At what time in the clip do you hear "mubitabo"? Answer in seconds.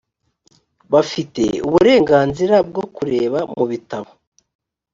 3.55-4.09